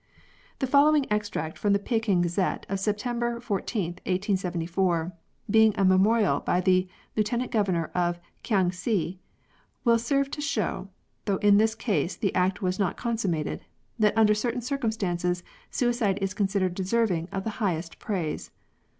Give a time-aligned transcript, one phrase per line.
[0.57, 5.13] The following extract from the Peking Gazette of 14th September 1874,
[5.47, 9.19] being a memorial by the Lieu tenant Governor of Kiangsi,
[9.83, 10.89] will serve to show—
[11.25, 13.63] though in this case the act was not consummated—
[13.99, 18.49] that under certain circumstances suicide is considered deserving of the highest praise.